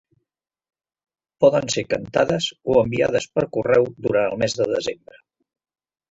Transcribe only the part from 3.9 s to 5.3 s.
durant el mes de desembre.